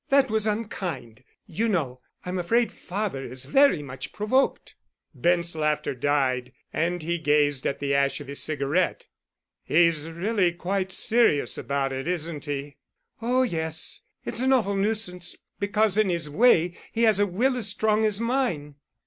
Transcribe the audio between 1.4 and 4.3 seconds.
You know, I'm afraid father is very much